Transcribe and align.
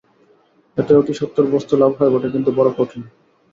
এতে 0.77 0.91
অতি 0.95 1.13
সত্বর 1.19 1.43
বস্তুলাভ 1.53 1.91
হয় 1.97 2.11
বটে, 2.13 2.27
কিন্তু 2.35 2.49
বড় 2.57 2.69
কঠিন। 2.77 3.01